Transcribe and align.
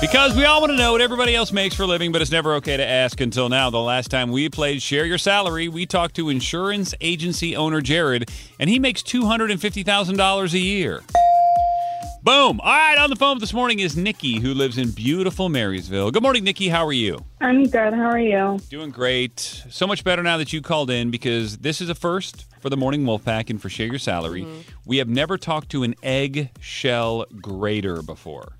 Because 0.00 0.36
we 0.36 0.44
all 0.44 0.60
want 0.60 0.70
to 0.70 0.76
know 0.76 0.92
what 0.92 1.00
everybody 1.00 1.34
else 1.34 1.50
makes 1.50 1.74
for 1.74 1.82
a 1.82 1.86
living, 1.86 2.12
but 2.12 2.22
it's 2.22 2.30
never 2.30 2.54
okay 2.54 2.76
to 2.76 2.86
ask 2.86 3.20
until 3.20 3.48
now. 3.48 3.68
The 3.68 3.78
last 3.78 4.12
time 4.12 4.30
we 4.30 4.48
played 4.48 4.80
Share 4.80 5.04
Your 5.04 5.18
Salary, 5.18 5.66
we 5.66 5.86
talked 5.86 6.14
to 6.16 6.28
insurance 6.28 6.94
agency 7.00 7.56
owner 7.56 7.80
Jared, 7.80 8.30
and 8.60 8.70
he 8.70 8.78
makes 8.78 9.02
$250,000 9.02 10.52
a 10.52 10.58
year. 10.58 11.02
Boom. 12.22 12.60
All 12.60 12.72
right, 12.72 12.96
on 12.96 13.10
the 13.10 13.16
phone 13.16 13.40
this 13.40 13.52
morning 13.52 13.80
is 13.80 13.96
Nikki, 13.96 14.38
who 14.38 14.54
lives 14.54 14.78
in 14.78 14.92
beautiful 14.92 15.48
Marysville. 15.48 16.12
Good 16.12 16.22
morning, 16.22 16.44
Nikki. 16.44 16.68
How 16.68 16.86
are 16.86 16.92
you? 16.92 17.24
I'm 17.40 17.64
good. 17.64 17.92
How 17.92 18.10
are 18.10 18.20
you? 18.20 18.60
Doing 18.70 18.90
great. 18.90 19.40
So 19.68 19.84
much 19.84 20.04
better 20.04 20.22
now 20.22 20.36
that 20.36 20.52
you 20.52 20.62
called 20.62 20.90
in 20.90 21.10
because 21.10 21.58
this 21.58 21.80
is 21.80 21.88
a 21.88 21.94
first 21.96 22.46
for 22.60 22.70
the 22.70 22.76
Morning 22.76 23.04
Wolf 23.04 23.24
Pack 23.24 23.50
and 23.50 23.60
for 23.60 23.68
Share 23.68 23.88
Your 23.88 23.98
Salary. 23.98 24.42
Mm-hmm. 24.42 24.60
We 24.84 24.98
have 24.98 25.08
never 25.08 25.36
talked 25.36 25.70
to 25.70 25.82
an 25.82 25.96
egg 26.04 26.50
shell 26.60 27.26
grater 27.40 28.00
before. 28.02 28.57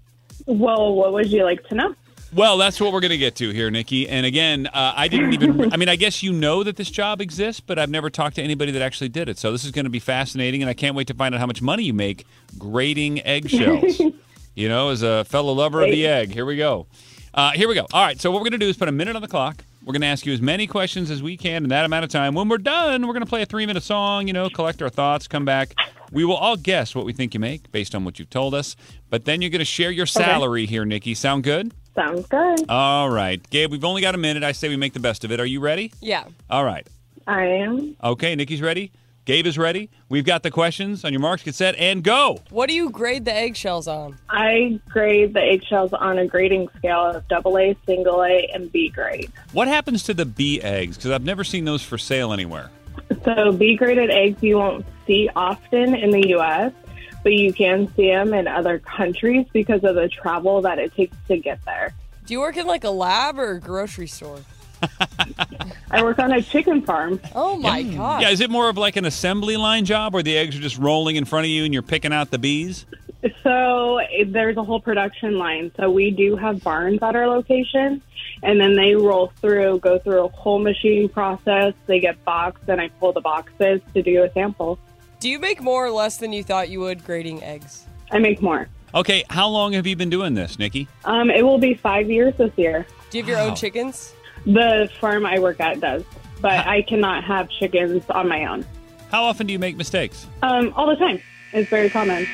Well, 0.48 0.94
what 0.94 1.12
would 1.12 1.30
you 1.30 1.44
like 1.44 1.62
to 1.68 1.74
know? 1.74 1.94
Well, 2.32 2.56
that's 2.56 2.80
what 2.80 2.92
we're 2.92 3.00
going 3.00 3.10
to 3.10 3.18
get 3.18 3.36
to 3.36 3.50
here, 3.50 3.70
Nikki. 3.70 4.08
And 4.08 4.24
again, 4.24 4.66
uh, 4.66 4.94
I 4.96 5.08
didn't 5.08 5.34
even, 5.34 5.72
I 5.72 5.76
mean, 5.76 5.90
I 5.90 5.96
guess 5.96 6.22
you 6.22 6.32
know 6.32 6.62
that 6.62 6.76
this 6.76 6.90
job 6.90 7.20
exists, 7.20 7.60
but 7.60 7.78
I've 7.78 7.90
never 7.90 8.08
talked 8.08 8.36
to 8.36 8.42
anybody 8.42 8.72
that 8.72 8.82
actually 8.82 9.10
did 9.10 9.28
it. 9.28 9.38
So 9.38 9.52
this 9.52 9.64
is 9.64 9.70
going 9.72 9.84
to 9.84 9.90
be 9.90 9.98
fascinating, 9.98 10.62
and 10.62 10.70
I 10.70 10.74
can't 10.74 10.96
wait 10.96 11.06
to 11.08 11.14
find 11.14 11.34
out 11.34 11.40
how 11.40 11.46
much 11.46 11.60
money 11.60 11.84
you 11.84 11.92
make 11.92 12.26
grading 12.58 13.24
eggshells. 13.26 14.00
you 14.54 14.68
know, 14.68 14.88
as 14.88 15.02
a 15.02 15.24
fellow 15.24 15.52
lover 15.52 15.82
of 15.82 15.90
the 15.90 16.06
egg. 16.06 16.32
Here 16.32 16.46
we 16.46 16.56
go. 16.56 16.86
Uh, 17.34 17.52
here 17.52 17.68
we 17.68 17.74
go. 17.74 17.86
All 17.92 18.02
right. 18.02 18.20
So 18.20 18.30
what 18.30 18.38
we're 18.38 18.50
going 18.50 18.58
to 18.60 18.64
do 18.64 18.68
is 18.68 18.76
put 18.76 18.88
a 18.88 18.92
minute 18.92 19.16
on 19.16 19.22
the 19.22 19.28
clock. 19.28 19.62
We're 19.88 19.92
going 19.92 20.02
to 20.02 20.08
ask 20.08 20.26
you 20.26 20.34
as 20.34 20.42
many 20.42 20.66
questions 20.66 21.10
as 21.10 21.22
we 21.22 21.38
can 21.38 21.62
in 21.62 21.70
that 21.70 21.86
amount 21.86 22.04
of 22.04 22.10
time. 22.10 22.34
When 22.34 22.46
we're 22.50 22.58
done, 22.58 23.06
we're 23.06 23.14
going 23.14 23.24
to 23.24 23.28
play 23.28 23.40
a 23.40 23.46
three 23.46 23.64
minute 23.64 23.82
song, 23.82 24.26
you 24.26 24.34
know, 24.34 24.50
collect 24.50 24.82
our 24.82 24.90
thoughts, 24.90 25.26
come 25.26 25.46
back. 25.46 25.74
We 26.12 26.26
will 26.26 26.36
all 26.36 26.58
guess 26.58 26.94
what 26.94 27.06
we 27.06 27.14
think 27.14 27.32
you 27.32 27.40
make 27.40 27.72
based 27.72 27.94
on 27.94 28.04
what 28.04 28.18
you've 28.18 28.28
told 28.28 28.54
us. 28.54 28.76
But 29.08 29.24
then 29.24 29.40
you're 29.40 29.48
going 29.50 29.60
to 29.60 29.64
share 29.64 29.90
your 29.90 30.04
salary 30.04 30.66
here, 30.66 30.84
Nikki. 30.84 31.14
Sound 31.14 31.42
good? 31.42 31.72
Sounds 31.94 32.26
good. 32.26 32.68
All 32.68 33.08
right. 33.08 33.40
Gabe, 33.48 33.70
we've 33.70 33.82
only 33.82 34.02
got 34.02 34.14
a 34.14 34.18
minute. 34.18 34.42
I 34.42 34.52
say 34.52 34.68
we 34.68 34.76
make 34.76 34.92
the 34.92 35.00
best 35.00 35.24
of 35.24 35.32
it. 35.32 35.40
Are 35.40 35.46
you 35.46 35.58
ready? 35.58 35.90
Yeah. 36.02 36.24
All 36.50 36.66
right. 36.66 36.86
I 37.26 37.44
am. 37.44 37.96
Okay, 38.04 38.34
Nikki's 38.34 38.60
ready. 38.60 38.92
Gabe 39.28 39.46
is 39.46 39.58
ready. 39.58 39.90
We've 40.08 40.24
got 40.24 40.42
the 40.42 40.50
questions 40.50 41.04
on 41.04 41.12
your 41.12 41.20
marks, 41.20 41.42
get 41.42 41.54
set, 41.54 41.76
and 41.76 42.02
go. 42.02 42.38
What 42.48 42.70
do 42.70 42.74
you 42.74 42.88
grade 42.88 43.26
the 43.26 43.34
eggshells 43.34 43.86
on? 43.86 44.16
I 44.30 44.80
grade 44.88 45.34
the 45.34 45.42
eggshells 45.42 45.92
on 45.92 46.16
a 46.16 46.26
grading 46.26 46.70
scale 46.78 47.10
of 47.10 47.28
double 47.28 47.58
A, 47.58 47.76
single 47.84 48.24
A, 48.24 48.48
and 48.54 48.72
B 48.72 48.88
grade. 48.88 49.30
What 49.52 49.68
happens 49.68 50.02
to 50.04 50.14
the 50.14 50.24
B 50.24 50.62
eggs? 50.62 50.96
Because 50.96 51.10
I've 51.10 51.26
never 51.26 51.44
seen 51.44 51.66
those 51.66 51.82
for 51.82 51.98
sale 51.98 52.32
anywhere. 52.32 52.70
So 53.22 53.52
B 53.52 53.76
graded 53.76 54.08
eggs 54.08 54.42
you 54.42 54.56
won't 54.56 54.86
see 55.06 55.28
often 55.36 55.94
in 55.94 56.08
the 56.08 56.28
U.S., 56.28 56.72
but 57.22 57.34
you 57.34 57.52
can 57.52 57.92
see 57.96 58.08
them 58.08 58.32
in 58.32 58.48
other 58.48 58.78
countries 58.78 59.44
because 59.52 59.84
of 59.84 59.94
the 59.94 60.08
travel 60.08 60.62
that 60.62 60.78
it 60.78 60.94
takes 60.94 61.14
to 61.26 61.36
get 61.36 61.62
there. 61.66 61.92
Do 62.24 62.32
you 62.32 62.40
work 62.40 62.56
in 62.56 62.66
like 62.66 62.84
a 62.84 62.90
lab 62.90 63.38
or 63.38 63.56
a 63.56 63.60
grocery 63.60 64.06
store? 64.06 64.40
I 65.90 66.02
work 66.02 66.18
on 66.18 66.32
a 66.32 66.42
chicken 66.42 66.82
farm. 66.82 67.20
Oh 67.34 67.56
my 67.56 67.82
god. 67.82 68.22
Yeah, 68.22 68.30
is 68.30 68.40
it 68.40 68.50
more 68.50 68.68
of 68.68 68.76
like 68.76 68.96
an 68.96 69.04
assembly 69.04 69.56
line 69.56 69.84
job 69.84 70.12
where 70.14 70.22
the 70.22 70.36
eggs 70.36 70.56
are 70.56 70.60
just 70.60 70.78
rolling 70.78 71.16
in 71.16 71.24
front 71.24 71.44
of 71.46 71.50
you 71.50 71.64
and 71.64 71.72
you're 71.72 71.82
picking 71.82 72.12
out 72.12 72.30
the 72.30 72.38
bees? 72.38 72.86
So 73.42 73.98
it- 73.98 74.32
there's 74.32 74.56
a 74.56 74.62
whole 74.62 74.80
production 74.80 75.38
line. 75.38 75.72
So 75.78 75.90
we 75.90 76.10
do 76.10 76.36
have 76.36 76.62
barns 76.62 76.98
at 77.02 77.16
our 77.16 77.26
location, 77.26 78.00
and 78.42 78.60
then 78.60 78.74
they 78.76 78.94
roll 78.94 79.32
through, 79.40 79.80
go 79.80 79.98
through 79.98 80.24
a 80.24 80.28
whole 80.28 80.58
machine 80.60 81.08
process. 81.08 81.74
They 81.86 81.98
get 82.00 82.22
boxed, 82.24 82.64
and 82.68 82.80
I 82.80 82.88
pull 83.00 83.12
the 83.12 83.20
boxes 83.20 83.80
to 83.94 84.02
do 84.02 84.22
a 84.22 84.32
sample. 84.32 84.78
Do 85.20 85.28
you 85.28 85.38
make 85.40 85.60
more 85.60 85.84
or 85.84 85.90
less 85.90 86.18
than 86.18 86.32
you 86.32 86.44
thought 86.44 86.68
you 86.68 86.78
would 86.80 87.04
grading 87.04 87.42
eggs? 87.42 87.86
I 88.12 88.18
make 88.20 88.40
more. 88.40 88.68
Okay, 88.94 89.24
how 89.28 89.48
long 89.48 89.72
have 89.72 89.86
you 89.86 89.96
been 89.96 90.10
doing 90.10 90.34
this, 90.34 90.58
Nikki? 90.58 90.86
Um, 91.04 91.28
it 91.30 91.42
will 91.42 91.58
be 91.58 91.74
five 91.74 92.08
years 92.08 92.34
this 92.38 92.52
year. 92.56 92.86
Do 93.10 93.18
you 93.18 93.24
have 93.24 93.28
your 93.28 93.38
Wow. 93.38 93.48
own 93.48 93.56
chickens? 93.56 94.14
The 94.48 94.88
farm 94.98 95.26
I 95.26 95.38
work 95.38 95.60
at 95.60 95.78
does, 95.80 96.04
but 96.40 96.66
I 96.66 96.80
cannot 96.82 97.22
have 97.24 97.50
chickens 97.50 98.02
on 98.08 98.28
my 98.28 98.46
own. 98.46 98.64
How 99.10 99.24
often 99.24 99.46
do 99.46 99.52
you 99.52 99.58
make 99.58 99.76
mistakes? 99.76 100.26
Um, 100.42 100.72
all 100.74 100.86
the 100.86 100.96
time. 100.96 101.20
It's 101.52 101.68
very 101.68 101.90
common. 101.90 102.26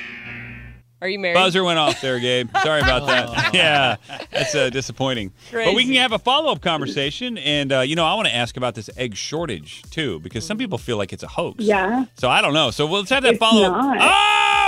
Are 1.02 1.08
you 1.08 1.18
married? 1.18 1.34
Buzzer 1.34 1.62
went 1.64 1.78
off 1.78 2.00
there, 2.00 2.18
Gabe. 2.20 2.48
Sorry 2.62 2.80
about 2.80 3.06
that. 3.08 3.52
yeah, 3.54 3.96
that's 4.30 4.54
uh, 4.54 4.70
disappointing. 4.70 5.32
But 5.52 5.74
we 5.74 5.84
can 5.84 5.94
have 5.96 6.12
a 6.12 6.18
follow 6.18 6.52
up 6.52 6.60
conversation. 6.62 7.36
And, 7.36 7.72
uh, 7.72 7.80
you 7.80 7.94
know, 7.96 8.06
I 8.06 8.14
want 8.14 8.28
to 8.28 8.34
ask 8.34 8.56
about 8.56 8.74
this 8.74 8.88
egg 8.96 9.14
shortage, 9.16 9.82
too, 9.90 10.20
because 10.20 10.46
some 10.46 10.56
people 10.56 10.78
feel 10.78 10.96
like 10.96 11.12
it's 11.12 11.22
a 11.24 11.28
hoax. 11.28 11.64
Yeah. 11.64 12.06
So 12.16 12.30
I 12.30 12.40
don't 12.40 12.54
know. 12.54 12.70
So 12.70 12.86
let's 12.86 13.10
have 13.10 13.22
that 13.24 13.30
It's 13.34 13.38
follow 13.38 13.64
up. 13.64 13.72
not. 13.72 13.96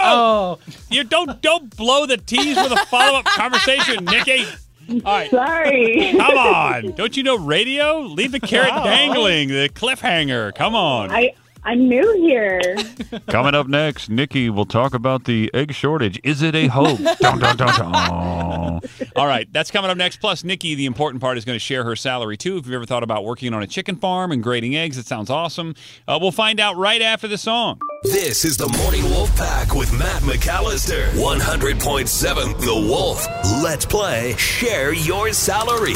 Oh! 0.08 0.58
You 0.90 1.04
don't 1.04 1.40
don't 1.42 1.74
blow 1.76 2.06
the 2.06 2.16
tease 2.18 2.56
with 2.56 2.72
a 2.72 2.86
follow 2.86 3.18
up 3.18 3.24
conversation, 3.24 4.04
Nikki. 4.04 4.44
All 4.88 5.00
right. 5.04 5.30
Sorry. 5.30 6.14
Come 6.16 6.38
on. 6.38 6.92
Don't 6.92 7.16
you 7.16 7.22
know 7.22 7.36
radio? 7.36 8.00
Leave 8.00 8.32
the 8.32 8.40
carrot 8.40 8.72
dangling, 8.84 9.48
the 9.48 9.68
cliffhanger. 9.68 10.54
Come 10.54 10.74
on. 10.74 11.10
I 11.10 11.34
I'm 11.66 11.88
new 11.88 12.12
here. 12.20 12.76
Coming 13.26 13.56
up 13.56 13.66
next, 13.66 14.08
Nikki 14.08 14.48
will 14.50 14.66
talk 14.66 14.94
about 14.94 15.24
the 15.24 15.50
egg 15.52 15.74
shortage. 15.74 16.20
Is 16.22 16.40
it 16.40 16.54
a 16.54 16.68
hoax? 16.68 17.02
dun, 17.18 17.40
dun, 17.40 17.56
dun, 17.56 17.76
dun. 17.76 18.80
All 19.16 19.26
right, 19.26 19.52
that's 19.52 19.72
coming 19.72 19.90
up 19.90 19.96
next. 19.96 20.18
Plus, 20.18 20.44
Nikki, 20.44 20.76
the 20.76 20.86
important 20.86 21.20
part, 21.20 21.36
is 21.36 21.44
going 21.44 21.56
to 21.56 21.60
share 21.60 21.82
her 21.82 21.96
salary 21.96 22.36
too. 22.36 22.56
If 22.56 22.66
you've 22.66 22.74
ever 22.76 22.86
thought 22.86 23.02
about 23.02 23.24
working 23.24 23.52
on 23.52 23.64
a 23.64 23.66
chicken 23.66 23.96
farm 23.96 24.30
and 24.30 24.44
grading 24.44 24.76
eggs, 24.76 24.96
it 24.96 25.06
sounds 25.06 25.28
awesome. 25.28 25.74
Uh, 26.06 26.20
we'll 26.22 26.30
find 26.30 26.60
out 26.60 26.76
right 26.76 27.02
after 27.02 27.26
the 27.26 27.38
song. 27.38 27.80
This 28.04 28.44
is 28.44 28.56
the 28.56 28.68
Morning 28.78 29.02
Wolf 29.02 29.34
Pack 29.36 29.74
with 29.74 29.92
Matt 29.92 30.22
McAllister. 30.22 31.08
100.7 31.14 32.60
The 32.60 32.88
Wolf. 32.88 33.26
Let's 33.60 33.84
play 33.84 34.36
Share 34.36 34.92
Your 34.92 35.32
Salary. 35.32 35.94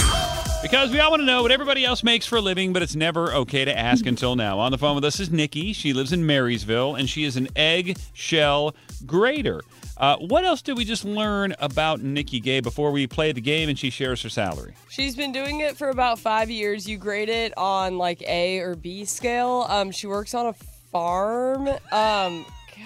Because 0.63 0.93
we 0.93 1.01
all 1.01 1.11
want 1.11 1.21
to 1.21 1.27
know 1.27 1.43
what 1.43 1.53
everybody 1.53 1.87
else 1.87 2.03
makes 2.03 2.27
for 2.27 2.37
a 2.37 2.41
living, 2.41 2.75
but 2.75 2.83
it's 2.83 2.95
never 2.95 3.33
okay 3.33 3.65
to 3.65 3.77
ask 3.77 4.05
until 4.05 4.37
now. 4.37 4.59
On 4.59 4.71
the 4.71 4.77
phone 4.77 4.95
with 4.95 5.05
us 5.07 5.19
is 5.19 5.31
Nikki. 5.31 5.73
She 5.73 5.95
lives 5.95 6.13
in 6.13 6.27
Marysville, 6.27 6.97
and 6.97 7.09
she 7.09 7.25
is 7.25 7.39
an 7.39 7.49
egg 7.57 7.97
shell 8.13 8.75
grader. 9.07 9.63
Uh, 9.97 10.19
what 10.19 10.45
else 10.45 10.61
did 10.61 10.77
we 10.77 10.85
just 10.85 11.05
learn 11.05 11.55
about 11.61 12.03
Nikki 12.03 12.41
Gabe 12.41 12.63
before 12.63 12.91
we 12.91 13.07
play 13.07 13.33
the 13.33 13.41
game 13.41 13.71
and 13.71 13.79
she 13.79 13.89
shares 13.89 14.23
her 14.23 14.29
salary? 14.29 14.75
She's 14.91 15.17
been 15.17 15.33
doing 15.33 15.61
it 15.61 15.79
for 15.79 15.89
about 15.89 16.19
five 16.19 16.51
years. 16.51 16.87
You 16.87 16.99
grade 16.99 17.31
it 17.31 17.57
on 17.57 17.97
like 17.97 18.23
A 18.23 18.59
or 18.59 18.77
B 18.77 19.07
scale. 19.07 19.67
Um, 19.69 19.91
she 19.91 20.07
works 20.07 20.35
on 20.35 20.47
a 20.47 20.53
farm. 20.93 21.69
Um, 21.91 22.45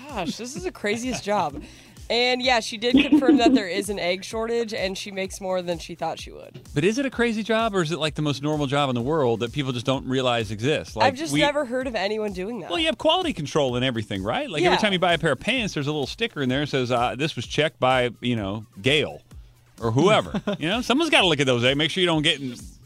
gosh, 0.08 0.36
this 0.36 0.54
is 0.54 0.62
the 0.62 0.72
craziest 0.72 1.24
job. 1.24 1.60
And 2.10 2.42
yeah, 2.42 2.60
she 2.60 2.76
did 2.76 2.96
confirm 2.96 3.38
that 3.38 3.54
there 3.54 3.68
is 3.68 3.88
an 3.88 3.98
egg 3.98 4.24
shortage, 4.24 4.74
and 4.74 4.96
she 4.96 5.10
makes 5.10 5.40
more 5.40 5.62
than 5.62 5.78
she 5.78 5.94
thought 5.94 6.20
she 6.20 6.30
would. 6.30 6.60
But 6.74 6.84
is 6.84 6.98
it 6.98 7.06
a 7.06 7.10
crazy 7.10 7.42
job, 7.42 7.74
or 7.74 7.82
is 7.82 7.92
it 7.92 7.98
like 7.98 8.14
the 8.14 8.22
most 8.22 8.42
normal 8.42 8.66
job 8.66 8.88
in 8.90 8.94
the 8.94 9.02
world 9.02 9.40
that 9.40 9.52
people 9.52 9.72
just 9.72 9.86
don't 9.86 10.06
realize 10.06 10.50
exists? 10.50 10.96
Like 10.96 11.06
I've 11.06 11.18
just 11.18 11.32
we- 11.32 11.40
never 11.40 11.64
heard 11.64 11.86
of 11.86 11.94
anyone 11.94 12.32
doing 12.32 12.60
that. 12.60 12.70
Well, 12.70 12.78
you 12.78 12.86
have 12.86 12.98
quality 12.98 13.32
control 13.32 13.76
and 13.76 13.84
everything, 13.84 14.22
right? 14.22 14.48
Like 14.50 14.62
every 14.62 14.78
time 14.78 14.92
you 14.92 14.98
buy 14.98 15.14
a 15.14 15.18
pair 15.18 15.32
of 15.32 15.40
pants, 15.40 15.74
there's 15.74 15.86
a 15.86 15.92
little 15.92 16.06
sticker 16.06 16.42
in 16.42 16.48
there 16.48 16.60
that 16.60 16.68
says 16.68 16.92
uh, 16.92 17.14
this 17.16 17.36
was 17.36 17.46
checked 17.46 17.80
by 17.80 18.10
you 18.20 18.36
know 18.36 18.66
Gail 18.82 19.22
or 19.80 19.90
whoever. 19.90 20.42
you 20.58 20.68
know, 20.68 20.82
someone's 20.82 21.10
got 21.10 21.22
to 21.22 21.26
look 21.26 21.40
at 21.40 21.46
those 21.46 21.64
eggs, 21.64 21.76
make 21.76 21.90
sure 21.90 22.00
you 22.00 22.06
don't 22.06 22.22
get 22.22 22.40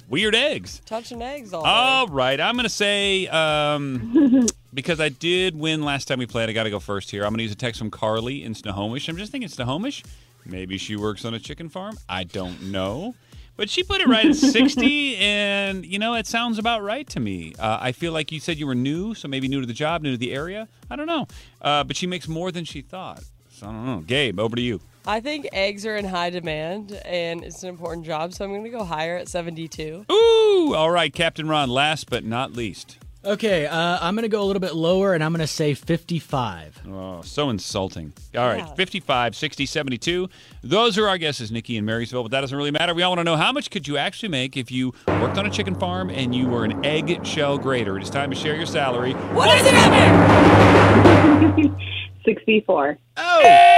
weird 0.08 0.34
eggs. 0.34 0.80
Touching 0.86 1.22
eggs 1.22 1.52
all 1.52 1.62
day. 1.62 1.68
All 1.70 2.06
right, 2.08 2.40
I'm 2.40 2.56
gonna 2.56 2.68
say 2.68 3.26
um, 3.28 4.46
because 4.74 5.00
I 5.00 5.08
did 5.08 5.56
win 5.56 5.82
last 5.82 6.08
time 6.08 6.18
we 6.18 6.26
played. 6.26 6.48
I 6.48 6.52
got 6.52 6.64
to 6.64 6.70
go 6.70 6.80
first 6.80 7.10
here. 7.10 7.24
I'm 7.24 7.32
gonna 7.32 7.42
use 7.42 7.52
a 7.52 7.56
text 7.56 7.78
from 7.78 7.90
Carly 7.90 8.42
in 8.44 8.54
Snohomish. 8.54 9.08
I'm 9.08 9.16
just 9.16 9.32
thinking 9.32 9.48
Snohomish. 9.48 10.02
Maybe 10.44 10.78
she 10.78 10.96
works 10.96 11.24
on 11.24 11.34
a 11.34 11.38
chicken 11.38 11.68
farm. 11.68 11.98
I 12.08 12.24
don't 12.24 12.70
know. 12.70 13.14
But 13.56 13.68
she 13.68 13.82
put 13.82 14.00
it 14.00 14.06
right 14.06 14.24
at 14.24 14.36
60, 14.36 15.16
and, 15.16 15.84
you 15.84 15.98
know, 15.98 16.14
it 16.14 16.28
sounds 16.28 16.60
about 16.60 16.84
right 16.84 17.06
to 17.08 17.18
me. 17.18 17.54
Uh, 17.58 17.76
I 17.80 17.90
feel 17.90 18.12
like 18.12 18.30
you 18.30 18.38
said 18.38 18.56
you 18.56 18.68
were 18.68 18.74
new, 18.76 19.14
so 19.14 19.26
maybe 19.26 19.48
new 19.48 19.60
to 19.60 19.66
the 19.66 19.72
job, 19.72 20.00
new 20.00 20.12
to 20.12 20.16
the 20.16 20.32
area. 20.32 20.68
I 20.88 20.94
don't 20.94 21.08
know. 21.08 21.26
Uh, 21.60 21.82
but 21.82 21.96
she 21.96 22.06
makes 22.06 22.28
more 22.28 22.52
than 22.52 22.64
she 22.64 22.82
thought. 22.82 23.24
So 23.50 23.66
I 23.66 23.72
don't 23.72 23.84
know. 23.84 23.98
Gabe, 24.06 24.38
over 24.38 24.54
to 24.54 24.62
you. 24.62 24.80
I 25.08 25.20
think 25.20 25.48
eggs 25.54 25.86
are 25.86 25.96
in 25.96 26.04
high 26.04 26.28
demand 26.28 26.92
and 27.06 27.42
it's 27.42 27.62
an 27.62 27.70
important 27.70 28.04
job, 28.04 28.34
so 28.34 28.44
I'm 28.44 28.50
going 28.50 28.62
to 28.64 28.68
go 28.68 28.84
higher 28.84 29.16
at 29.16 29.26
72. 29.26 30.04
Ooh! 30.12 30.74
All 30.74 30.90
right, 30.90 31.10
Captain 31.10 31.48
Ron, 31.48 31.70
last 31.70 32.10
but 32.10 32.24
not 32.24 32.52
least. 32.52 32.98
Okay, 33.24 33.66
uh, 33.66 33.98
I'm 34.02 34.14
going 34.14 34.24
to 34.24 34.28
go 34.28 34.42
a 34.42 34.44
little 34.44 34.60
bit 34.60 34.74
lower 34.74 35.14
and 35.14 35.24
I'm 35.24 35.32
going 35.32 35.40
to 35.40 35.46
say 35.46 35.72
55. 35.72 36.82
Oh, 36.90 37.22
so 37.22 37.48
insulting. 37.48 38.12
All 38.36 38.46
right, 38.46 38.58
Yeah. 38.58 38.74
55, 38.74 39.34
60, 39.34 39.64
72. 39.64 40.28
Those 40.62 40.98
are 40.98 41.08
our 41.08 41.16
guesses, 41.16 41.50
Nikki 41.50 41.78
and 41.78 41.86
Marysville, 41.86 42.24
but 42.24 42.32
that 42.32 42.42
doesn't 42.42 42.56
really 42.56 42.70
matter. 42.70 42.92
We 42.92 43.02
all 43.02 43.12
want 43.12 43.20
to 43.20 43.24
know 43.24 43.36
how 43.36 43.50
much 43.50 43.70
could 43.70 43.88
you 43.88 43.96
actually 43.96 44.28
make 44.28 44.58
if 44.58 44.70
you 44.70 44.92
worked 45.06 45.38
on 45.38 45.46
a 45.46 45.50
chicken 45.50 45.74
farm 45.74 46.10
and 46.10 46.34
you 46.34 46.48
were 46.48 46.66
an 46.66 46.84
egg 46.84 47.24
shell 47.24 47.56
grader. 47.56 47.96
It 47.96 48.02
is 48.02 48.10
time 48.10 48.28
to 48.28 48.36
share 48.36 48.54
your 48.54 48.66
salary. 48.66 49.14
What 49.14 49.58
is 49.58 49.66
it 49.66 49.72
happening? 49.72 51.74
64. 52.24 52.98
Hey, 53.16 53.77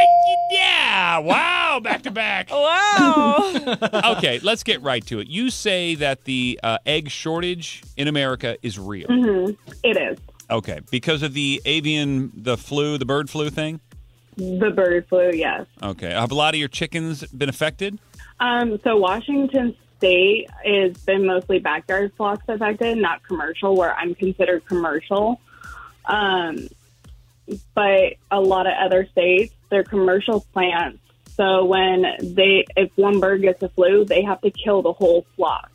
yeah! 1.20 1.70
Wow! 1.72 1.80
Back 1.80 2.02
to 2.02 2.10
back. 2.10 2.50
Wow. 2.60 3.76
Okay, 4.16 4.38
let's 4.42 4.62
get 4.62 4.82
right 4.82 5.04
to 5.06 5.20
it. 5.20 5.28
You 5.28 5.50
say 5.50 5.94
that 5.96 6.24
the 6.24 6.58
uh, 6.62 6.78
egg 6.84 7.10
shortage 7.10 7.82
in 7.96 8.08
America 8.08 8.56
is 8.62 8.78
real. 8.78 9.06
It 9.82 9.96
is. 9.96 10.18
Okay, 10.50 10.80
because 10.90 11.22
of 11.22 11.32
the 11.32 11.62
avian, 11.64 12.32
the 12.34 12.56
flu, 12.56 12.98
the 12.98 13.04
bird 13.04 13.30
flu 13.30 13.50
thing. 13.50 13.80
The 14.36 14.72
bird 14.74 15.06
flu, 15.08 15.30
yes. 15.32 15.66
Okay, 15.82 16.10
have 16.10 16.30
a 16.30 16.34
lot 16.34 16.54
of 16.54 16.60
your 16.60 16.68
chickens 16.68 17.24
been 17.26 17.48
affected? 17.48 17.98
Um, 18.40 18.80
so 18.82 18.96
Washington 18.96 19.76
State 19.98 20.48
has 20.64 20.96
been 20.98 21.26
mostly 21.26 21.58
backyard 21.58 22.12
flocks 22.16 22.44
affected, 22.48 22.98
not 22.98 23.22
commercial, 23.22 23.76
where 23.76 23.94
I'm 23.94 24.14
considered 24.14 24.64
commercial. 24.66 25.40
Um, 26.06 26.68
but 27.74 28.14
a 28.30 28.40
lot 28.40 28.66
of 28.66 28.72
other 28.80 29.06
states, 29.12 29.54
they're 29.68 29.84
commercial 29.84 30.40
plants. 30.52 31.00
So 31.40 31.64
when 31.64 32.04
they, 32.20 32.66
if 32.76 32.90
one 32.96 33.18
bird 33.18 33.40
gets 33.40 33.62
a 33.62 33.70
flu, 33.70 34.04
they 34.04 34.20
have 34.20 34.42
to 34.42 34.50
kill 34.50 34.82
the 34.82 34.92
whole 34.92 35.24
flock. 35.36 35.70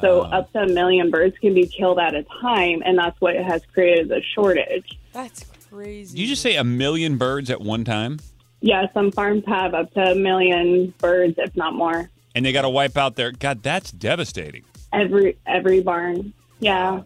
So 0.00 0.22
ah. 0.22 0.38
up 0.38 0.52
to 0.52 0.60
a 0.60 0.66
million 0.66 1.10
birds 1.10 1.36
can 1.36 1.52
be 1.52 1.66
killed 1.66 1.98
at 1.98 2.14
a 2.14 2.24
time, 2.40 2.82
and 2.86 2.98
that's 2.98 3.20
what 3.20 3.36
has 3.36 3.60
created 3.74 4.08
the 4.08 4.22
shortage. 4.34 4.98
That's 5.12 5.44
crazy. 5.68 6.16
Did 6.16 6.22
you 6.22 6.26
just 6.26 6.40
say 6.40 6.56
a 6.56 6.64
million 6.64 7.18
birds 7.18 7.50
at 7.50 7.60
one 7.60 7.84
time? 7.84 8.18
Yeah, 8.62 8.86
some 8.94 9.12
farms 9.12 9.44
have 9.46 9.74
up 9.74 9.92
to 9.92 10.12
a 10.12 10.14
million 10.14 10.94
birds, 10.96 11.34
if 11.36 11.54
not 11.54 11.74
more. 11.74 12.08
And 12.34 12.46
they 12.46 12.52
got 12.52 12.62
to 12.62 12.70
wipe 12.70 12.96
out 12.96 13.16
their. 13.16 13.30
God, 13.30 13.62
that's 13.62 13.90
devastating. 13.90 14.64
Every 14.90 15.36
every 15.46 15.82
barn. 15.82 16.32
Yeah. 16.60 17.02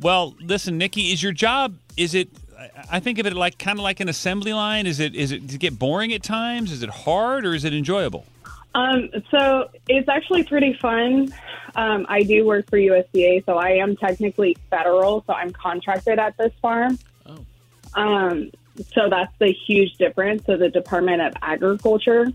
Well, 0.00 0.36
listen, 0.40 0.78
Nikki, 0.78 1.10
is 1.12 1.20
your 1.20 1.32
job? 1.32 1.76
Is 1.96 2.14
it? 2.14 2.28
I- 2.76 2.96
I 2.96 3.00
think 3.00 3.18
of 3.18 3.26
it 3.26 3.34
like 3.34 3.58
kind 3.58 3.78
of 3.78 3.82
like 3.82 4.00
an 4.00 4.08
assembly 4.08 4.52
line. 4.52 4.86
Is 4.86 5.00
it? 5.00 5.14
Is 5.14 5.32
it? 5.32 5.46
Does 5.46 5.56
it 5.56 5.58
get 5.58 5.78
boring 5.78 6.12
at 6.12 6.22
times? 6.22 6.72
Is 6.72 6.82
it 6.82 6.90
hard 6.90 7.44
or 7.46 7.54
is 7.54 7.64
it 7.64 7.74
enjoyable? 7.74 8.24
Um, 8.74 9.08
so 9.30 9.68
it's 9.88 10.08
actually 10.08 10.44
pretty 10.44 10.74
fun. 10.74 11.32
Um, 11.76 12.06
I 12.08 12.22
do 12.22 12.44
work 12.46 12.68
for 12.68 12.76
USDA, 12.78 13.44
so 13.46 13.56
I 13.56 13.70
am 13.70 13.96
technically 13.96 14.56
federal, 14.70 15.24
so 15.26 15.32
I'm 15.32 15.50
contracted 15.52 16.18
at 16.18 16.36
this 16.36 16.52
farm. 16.60 16.98
Oh. 17.26 17.38
Um, 17.94 18.50
so 18.94 19.08
that's 19.08 19.32
the 19.38 19.52
huge 19.52 19.94
difference 19.94 20.44
to 20.44 20.56
the 20.58 20.68
Department 20.68 21.22
of 21.22 21.32
Agriculture. 21.40 22.32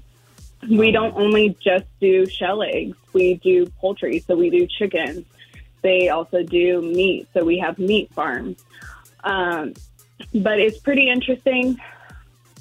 We 0.68 0.92
don't 0.92 1.16
only 1.16 1.56
just 1.63 1.86
do 2.00 2.25
shell 2.27 2.62
eggs, 2.63 2.98
we 3.13 3.36
do 3.36 3.66
poultry, 3.80 4.19
so 4.19 4.36
we 4.36 4.50
do 4.50 4.68
chickens. 4.68 5.25
They 5.81 6.10
also 6.10 6.44
do 6.44 6.81
meat, 6.81 7.27
so 7.34 7.44
we 7.44 7.57
have 7.60 7.80
meat 7.80 8.12
farms. 8.13 8.63
Um, 9.24 9.74
but 10.34 10.60
it's 10.60 10.80
pretty 10.80 11.10
interesting 11.10 11.80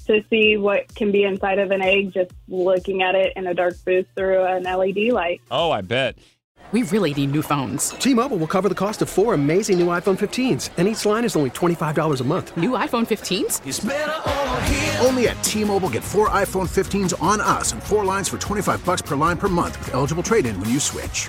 to 0.07 0.25
see 0.29 0.57
what 0.57 0.93
can 0.95 1.13
be 1.13 1.25
inside 1.25 1.59
of 1.59 1.71
an 1.71 1.83
egg 1.83 2.13
just 2.13 2.33
looking 2.49 3.03
at 3.03 3.15
it 3.15 3.33
in 3.37 3.47
a 3.47 3.55
dark 3.55 3.75
booth 3.85 4.07
through 4.17 4.45
an 4.45 4.65
LED 4.65 5.13
light. 5.13 5.41
Oh, 5.51 5.71
I 5.71 5.83
bet. 5.83 6.17
We 6.73 6.85
really 6.85 7.13
need 7.13 7.33
new 7.33 7.43
phones. 7.43 7.91
T-Mobile 7.91 8.37
will 8.37 8.47
cover 8.47 8.69
the 8.69 8.77
cost 8.77 9.03
of 9.03 9.09
four 9.09 9.35
amazing 9.35 9.81
new 9.81 9.89
iPhone 9.89 10.17
15s, 10.17 10.71
and 10.77 10.87
each 10.87 11.05
line 11.05 11.25
is 11.25 11.35
only 11.35 11.51
$25 11.51 12.21
a 12.21 12.25
month. 12.25 12.57
New 12.57 12.71
iPhone 12.71 13.09
15s? 13.09 15.05
Only 15.05 15.27
at 15.29 15.43
T-Mobile 15.43 15.91
get 15.91 16.05
four 16.05 16.29
iPhone 16.29 16.69
15s 16.69 17.21
on 17.21 17.41
us 17.41 17.73
and 17.73 17.83
four 17.83 18.05
lines 18.05 18.29
for 18.29 18.39
25 18.39 18.85
bucks 18.85 19.03
per 19.03 19.17
line 19.17 19.37
per 19.37 19.49
month 19.49 19.81
with 19.81 19.95
eligible 19.95 20.23
trade-in 20.23 20.61
when 20.61 20.71
you 20.71 20.79
switch. 20.79 21.29